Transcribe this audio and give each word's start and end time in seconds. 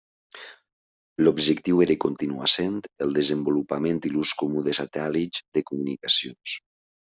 L'objectiu 1.27 1.83
era 1.87 1.95
i 1.95 1.97
continua 2.05 2.47
sent 2.55 2.79
el 3.07 3.13
desenvolupament 3.19 4.01
i 4.11 4.13
l'ús 4.15 4.33
comú 4.43 4.67
de 4.71 4.77
satèl·lits 4.81 5.47
de 5.61 5.67
comunicacions. 5.71 6.59